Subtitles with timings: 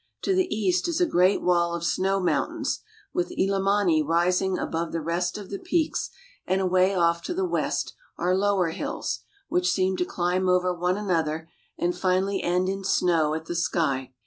[0.23, 2.79] To the east is a great wall of snow mountains,
[3.13, 6.09] with Illimani rising above the rest of the peaks,
[6.47, 10.97] and away off to the west are lower hills, which seem to climb over one
[10.97, 14.11] another and finally end in snow at the sky.